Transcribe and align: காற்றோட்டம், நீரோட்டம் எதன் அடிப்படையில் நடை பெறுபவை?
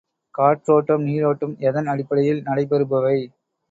காற்றோட்டம், 0.35 1.03
நீரோட்டம் 1.03 1.55
எதன் 1.69 1.87
அடிப்படையில் 1.87 2.43
நடை 2.43 2.65
பெறுபவை? 2.67 3.17